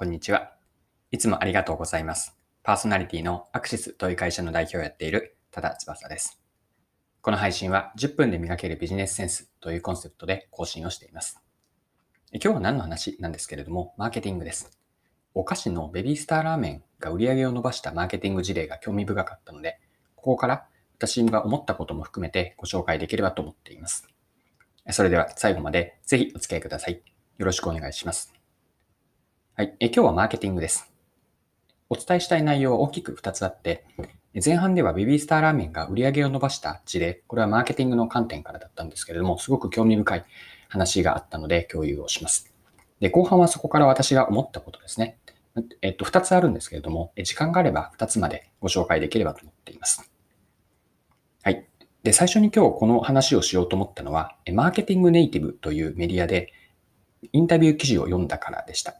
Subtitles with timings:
[0.00, 0.54] こんにちは。
[1.10, 2.34] いつもありがとうございます。
[2.62, 6.40] パーソナリティのアクシスという会社の代表をやっている多田翼です。
[7.20, 11.42] この配信は10分で磨けるビジネスセンスというコンセプトで更新をしています。
[12.32, 14.70] 今日は何の話なんですけれども、マーケティングです。
[15.34, 19.80] お菓子のベビースターラーメンが売り上げを伸ばしたマーケティング事例が興味深かったので、
[20.16, 20.64] ここから
[20.96, 24.08] 私が思ったことも含めてご紹介できればと思っています。
[24.92, 27.02] それでは最後までぜひお付き合いください。
[27.36, 28.39] よろしくお願いします。
[29.60, 29.76] はい。
[29.78, 30.90] え今日はマーケティングです。
[31.90, 33.84] お伝えしたい内容は大きく2つあって、
[34.42, 40.24] 前半ではベビースターラーメンが売り上げを伸ばした事例、これはマーケティングの観点からだったんですけれども、すごく興味深い
[40.70, 42.50] 話があったので共有をします。
[43.00, 45.18] で、後半はそこから私が思ったことですね。
[45.82, 50.10] えっと、2つあるんですけれども、時間があれば2つまでご紹介できればと思っています。
[51.42, 51.68] はい。
[52.02, 56.50] で、最初に今日この話をしようと思ったのは、マーケティングネイティブというメディアで
[57.34, 58.96] インタビュー記事を読んだからでした。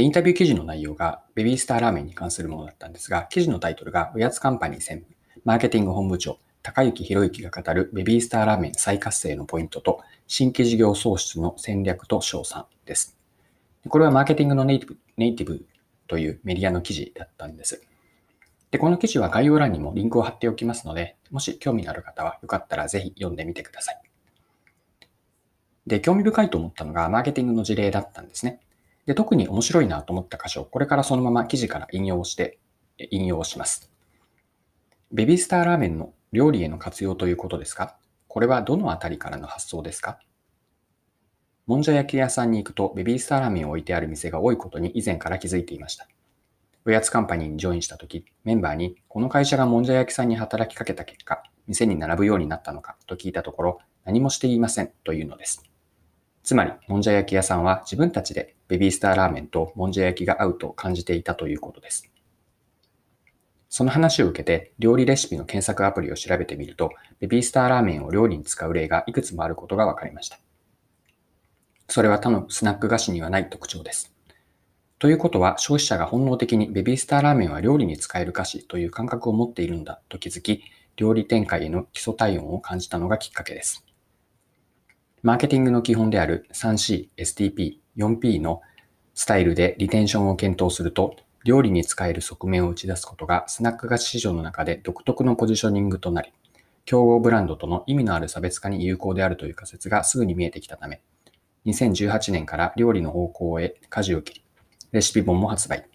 [0.00, 13.18] で、インタビュー記事の内容がベビースターラーメンに関するものだったんですが、記事のタイトルがおやつカンパニー専務、マーケティング本部長、高幸博之が語るベビースターラーメン再活性のポイントと新規事業創出の戦略と賞賛です。
[13.86, 15.66] これはマーケティングのネイティブネイティブ
[16.06, 17.82] というメディアの記事だったんです。
[18.70, 24.00] で、この記事は概要欄にもリンクを貼っておきますので、もし興味のある方はよかったらぜひ読んでみてください。
[25.86, 28.60] で、興味深いと思ったのがマーケティングの事例だったんですね。
[29.06, 32.58] で、特に面白いなと思った箇所、これからそのまま記事から引用して、
[33.10, 33.90] 引用します。
[35.10, 37.96] ベビースターラーメンの料理への活用ということですか？
[38.28, 40.20] これはどのあたりからの発想ですか？
[41.66, 46.06] もんじゃ焼き屋さんに行くとベビースターラーメンを置いてある店が多いことに以前から気づいていました。
[46.84, 55.62] おやつカンパニーにジョインした時、メンバーにこの会社がもんじゃ焼きさんに働きかけた結果、店に並ぶようになったのかと聞いたところ、何もしていませんというのです。
[56.42, 62.10] つまり、もんじゃ焼き屋さんは自分たちでベビースターラーメンともんじゃ焼きが合うと感じていたということです。
[63.68, 66.90] その話を受けて、料理レシピの検索アプリを調べてみると、
[67.20, 70.40] ベビースターラーメンを料理に使う例がいくつもあることが分かりました。
[71.86, 74.12] それは他のスナック菓子にはない特徴です。
[74.98, 80.62] ということは、消費者が本能的にベビースターラーメンは料理に使える菓子という感覚を持っているんだと気づき、
[80.96, 83.84] 料理展開への基礎体温を感じたのがきっかけです。
[85.22, 88.62] マーケティングの基本である 3C、STP、4P の
[89.12, 91.14] スタイルでリテンションを検討すると、
[91.44, 96.32] 料理に使える側面を打ち出すことがスナック菓子市場の中で独特のポジショニングとなり、
[96.86, 101.02] 競合ブランドとの意味のある差別化に有効であるという仮説がすぐに見えてきたため、
[101.66, 104.44] 2018年から料理の方向へ舵を切り、
[104.92, 105.86] レシピ本も発売。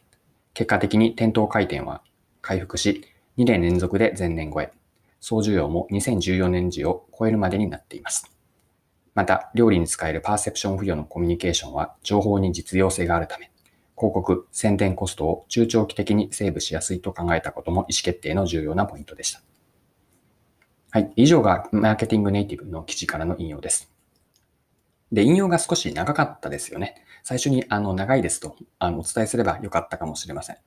[0.54, 2.04] 結果的に店頭回転は
[2.44, 3.04] 回復し、
[3.40, 4.72] 2年連続で前年超え、
[5.20, 8.35] 総需要も2014年時を超えるまでになっています。
[9.16, 13.50] また、料理に使えるパーセプション付与のコミュニケーションは情報に実用性があるため、
[13.98, 19.42] 広告、宣伝コストを中長期的にセーブしやすいと考えたことも意思決定の重要なポイントでした。
[20.92, 21.12] はい。
[21.16, 23.90] 以上がマーケティングネイティブの記事からの引用です。
[25.14, 26.96] で、引用が少し長かったですよね。
[27.24, 30.58] 最初にあの長いですとあのお伝えすればよかったかもしれません。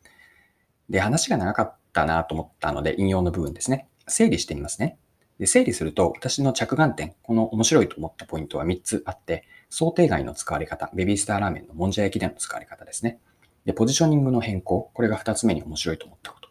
[0.89, 3.89] で、話が長かったなと思ったので、引用の部分ですね。
[4.07, 4.99] 整理してみますね。
[5.39, 13.21] で、整理すると、私の着眼点、この面白いと思ったポイントは3つあって、想定外の使われ方、ベビースターラーメンのもんじゃ焼きでの使われ方ですね。
[13.65, 16.49] で、ポジショニングの変更、これが2つ目に面白いと思ったこと。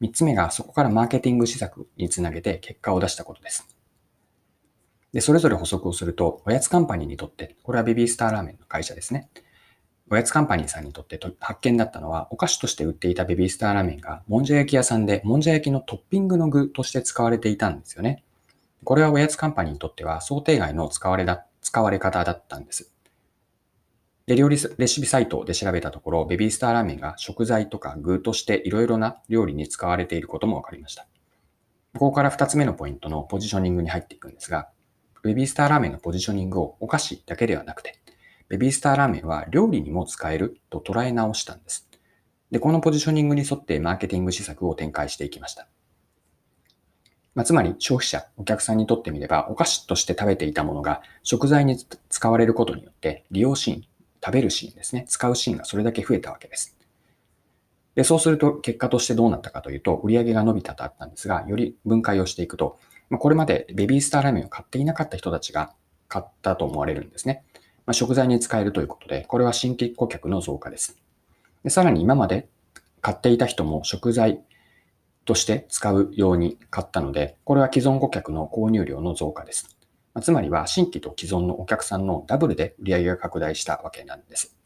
[0.00, 3.68] 3つ目が、そこからマーケティング施策につなげて結果を出したことです。
[5.12, 9.28] で、それぞれ補足をすると、おやつカンパニーにとって、これはベビースターラーメンの会社ですね。
[10.10, 18.22] おやつカンパニーさんにとって発見だったのは、お菓子として売っていたベビースターラーメンが、もんじゃ焼き屋さんで、もんじゃ焼きのトッピングの具として使われていたんですよね。
[18.84, 22.92] これはおやつカンパニーにとっては想定外の使われだ使われ方だったんです。
[24.26, 31.06] で、料理レシピサイトで調べたところ、ベビースターラーメンが食材とか具としていろいろな料理に使われていることも分かりました。
[31.94, 34.68] ここから2つ目のポイントのポジショニングに入っていくんですが、
[35.22, 38.00] ベビースターラーメンのポジショニングをお菓子だけではなくて、
[38.48, 41.88] ベビースターラーメンは料理にも使えると捉え直したんです。
[42.50, 45.68] で、このポジショニングに沿ってマーケティング施策を展開していきました。
[47.34, 51.76] まあ、つまり消費者、お客さんにとってみれば、お菓子として食べていたものが食材に
[52.08, 53.84] 使われることによって、利用シーン、
[54.24, 56.76] 食べるシーンですね、使うシーンがそれだけ増えたわけです。
[57.96, 62.78] で、そうすると結果としてどうなったかというと、売り上げが伸びたとあったんですが、より分解をしていくと、
[63.10, 65.74] まあ、これまでベビースターラーメンを買っていなかった人たちが
[66.08, 67.44] 買ったと思われるんですね。
[67.86, 70.98] ま、食材に使えるということで、これは新規顧客の増加です。
[71.62, 72.48] でさらに今まで
[73.00, 74.40] 買っていた人も食材
[75.24, 79.76] として使うように買ったので、これは既存顧客の購入量の増加です。
[80.14, 84.56] まつまりは新規と既存のお客さんのダブルで売上が拡大したわけなんです。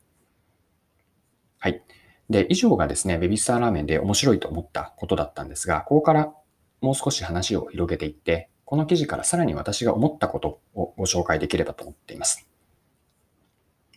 [1.58, 1.82] はい。
[2.28, 6.32] で、以上がですね、ベビースターラーメンで面白いと思ったことだったんですが、ここから
[6.80, 12.47] もう少し話を広げていって、この記事からさらに私が思ったことをご紹介できればと思っています。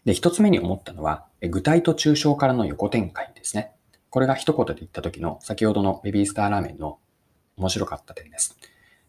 [0.06, 3.72] で、一つ目に思ったのは、具体と抽象からの横展開ですね。
[4.10, 7.00] これが一言で言った時の先ほどのベビースターラーメンの
[7.56, 8.58] 面白かった点です。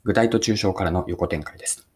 [0.05, 1.89] 具体と抽象からの横展開です。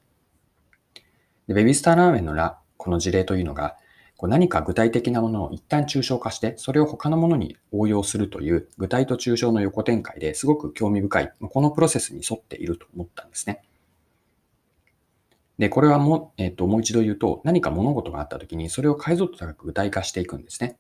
[1.46, 3.76] でベビースターラーメンのらこの事例というのが、
[4.16, 13.62] こう何か具体的なものを一旦抽象化して、それを他のものに応用するという具体と抽象の横展開ですごく興味深い、このプロセスに沿っていると思ったんですね。
[15.58, 20.78] で、これはも,、えっ、ともう一度言うと、何か物事があったときに、それを解像度高く具体化していくんですね。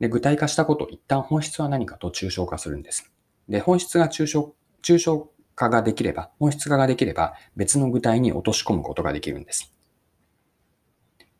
[0.00, 3.12] で、具体化したこと、一旦本質は何かと抽象化するんです。
[3.48, 9.72] で、本質が抽象、抽象化ができれば、本質化ができれば、別の具体に落とし込むことができるんです。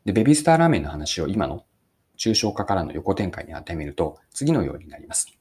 [0.05, 1.65] で、ベビースターラーメンの話を今の
[2.17, 5.38] 抽象化からの横展開に当てはめると、次のようになります。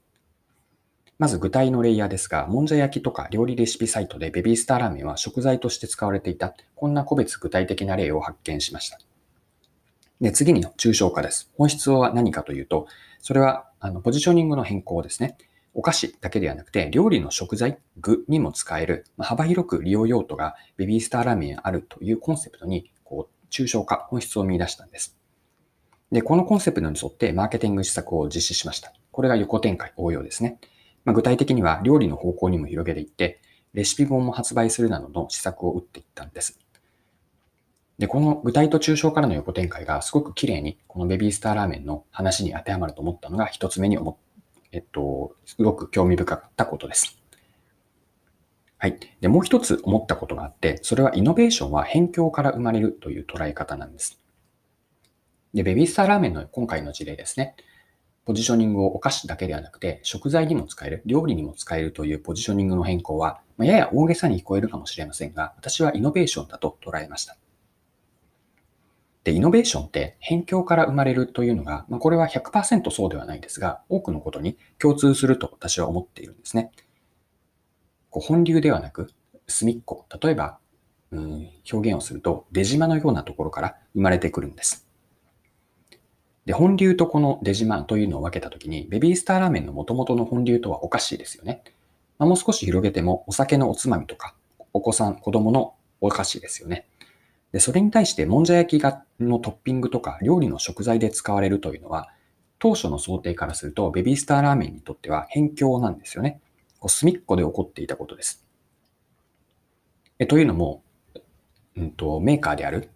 [1.20, 9.00] まず具体のレイヤーですが、もんじゃ焼きとか料理レシピサイトでベビースターラーメンは食材として使われていた、こんな個別具体的な例を発見しました。
[10.22, 11.52] で、次に抽象化です。
[11.58, 12.88] 本質は何かというと、
[13.20, 15.38] それはあのポジショニングの変更ですね。
[15.74, 25.16] お菓子だけではなくて、料理の食材、具にも使える、まあ、幅広く利用用途がベビースターラーメンあるというコンセプトに、こう、抽象化、本質を見出したんです。
[26.12, 28.92] で、このコンセプトに沿ってマーケティング施策を実施しました。
[29.12, 30.58] これが横展開、応用ですね。
[31.08, 33.42] まあ、具体的には料理の方向にも広げていって、
[33.74, 36.60] レシピ本も発売するなどの施策を打っていったんです。
[37.98, 44.16] で、この具体と抽象からの横展開がすごく綺麗にこのベビースターラーメンの話に当てはまると思ったのが一つ目に思っ
[44.72, 47.18] えっと、すごく興味深かったことです。
[48.78, 49.00] はい。
[49.22, 54.20] で、もう一つ思ったことがあって、それはイノベーションは辺境から生まれるという捉え方なんです。
[55.54, 57.56] で、ベビースターラーメンの今回の事例ですね。
[58.28, 67.38] ポジショニングをお菓子だけではなくて、食材にも使える、料理にも使えるというポジショニングの変更は、まやや大げさに聞こえるかもしれませんが、私はイノベーションだと捉えました。
[69.24, 76.74] で、イノベーションって辺境から生まれるというのが、まあ、これは100%そうではないですが、多くのことに共通すると私は思っているんですね。
[78.10, 79.10] こう本流ではなく、
[79.48, 80.60] 隅っこ、例えば、
[81.12, 84.87] うん、表現をすると、出島のようなところから生まれてくるんです。
[86.48, 91.62] で、本流とこの出島というのを分けたときに、ベビースターラーメンの元々の本流とはおかしいですよね。
[92.18, 94.34] まあ、もう少し広げても、お酒のおつまみとか、
[94.72, 96.88] お子さん、子供のお菓子ですよね。
[97.52, 102.14] で、それに対して、もんじゃ焼きがのトッピングとか、料理の食材で使われるというのは、
[102.60, 106.40] 当初の想定からすると、ベビースターラーメンにとっては辺境なんですよね。
[106.80, 108.48] こう隅っこで起こっていたことです。
[110.18, 110.82] えというのも、
[111.76, 112.90] うんと、メーカーである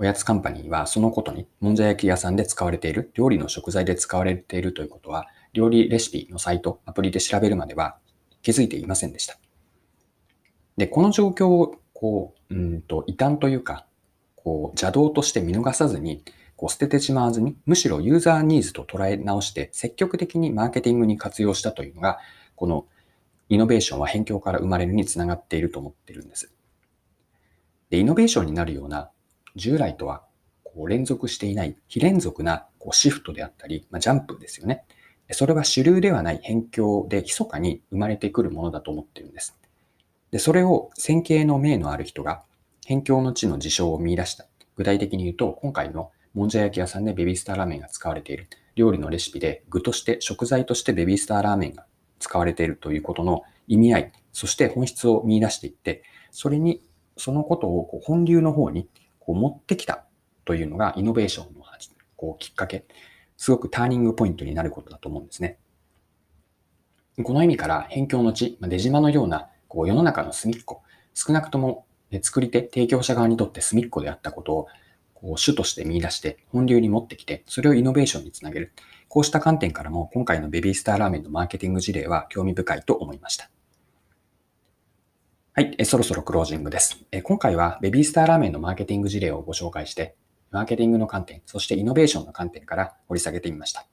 [0.00, 7.98] おやつカンパニーはそのことに、もんじゃ焼き屋さんで使われている、料理の食材で使われているということは、料理レシピのサイト、アプリで調べるまでは
[8.42, 9.36] 気づいていませんでした。
[10.76, 13.86] で、この状況を、こう、うんと、異端というか、
[14.36, 16.22] こう、邪道として見逃さずに、
[16.54, 22.18] こう捨ててしまわずに、むしろユーザーニーズと捉え直して、積極的にマーケティングに活用したというのが、
[22.54, 22.86] この
[23.48, 26.52] イノベーションは辺境から生まれるにつながっていると思っているんです。
[27.90, 29.10] で、イノベーションになるような
[29.58, 30.24] 従来とは
[30.64, 34.84] こう連続していない非連続なこうシフトであったり、まあ、ジャンプですよね。
[35.32, 39.58] それは主流ではない辺境で密かに生まれてくるものだと思っているんです。
[40.30, 42.42] で、それを線形の命のある人が
[42.86, 44.46] 辺境の地の事象を見出した。
[44.76, 51.84] 具体的に言うと、今回のもんじゃ焼き屋さんでベビースターラーメンが使われている料理のレシピで具として食材としてベビースターラーメンが
[52.20, 56.82] 使われているということの意味合い、そして本質を見出していって、それに、
[57.16, 58.88] そのことをこう本流の方に
[59.28, 60.06] こう持ってきた
[60.46, 61.62] というのがイノベーションの
[62.16, 62.86] こうきっかけ、
[63.36, 65.58] すごくターニングポイントになることだと思うんですね。
[67.22, 70.80] この意味から辺境の地、出島のようなこう世の中の隅っこ、
[71.12, 71.84] 少なくとも
[72.22, 74.68] 作り手、提供者側にとって隅っこであったことを
[75.12, 78.72] こう主として見出して本流に持ってきて、それをイノベーションにつなげる。
[79.08, 83.50] こうした観点からも今回のベビースターラーメンのマーケティング事例は興味深いと思いました。
[85.58, 87.04] はい、えそろそろクロージングです。
[87.10, 90.14] え今回はベビースターラーメンのマーケティング事例をご紹介して、
[90.52, 93.84] マーケティングの観点、そしてイノベーションの観点から掘り下げてみました。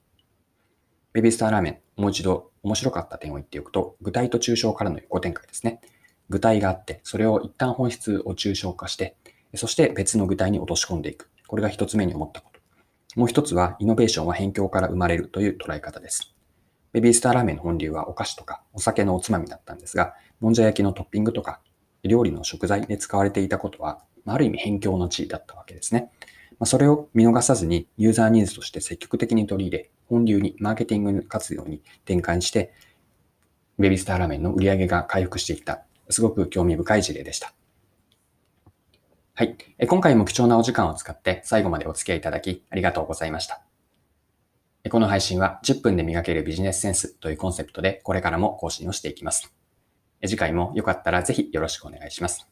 [1.12, 5.80] ベビースターラーメン、もう一度面白かった点を言っておくと、具体と抽象からの横展開ですね。
[6.28, 9.16] 具体があって、それを一旦本質を抽象化して、
[9.56, 11.30] そして別の具体に落とし込んでいく。
[11.48, 12.60] これが一つ目に思ったこと。
[13.18, 16.35] もう一つは、イノベーションは辺境から生まれるという捉え方です。
[16.92, 21.60] ベビースターラーメンの本流はお菓子とかお酒のおつまみだったんですが、もんじゃ焼きのトッピングとか
[22.04, 26.10] 料理の食材で使われていたことは、ある意味辺境の地だったわけですね。
[26.58, 32.72] まそれを見逃さずにユーザーニーズとして積極的に取り入れ、本流にマーケティング活動に転換して、
[33.78, 37.52] ベビースターラーメンの売り上げが回復していった、すごく興味深い事例でした。
[39.34, 39.56] はい。
[39.86, 43.65] 今回も貴重なお時間を使って最後までお付き合いいただきありがとうございました。
[44.90, 49.52] この配信は10分で磨けるビジネスセンスというコンセプトでこれからも更新をしていきます。
[50.22, 52.48] 次回もよかったらぜひよろしくお願いします。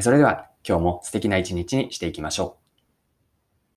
[0.00, 2.63] それでは今日も素敵な一日にしていきましょう。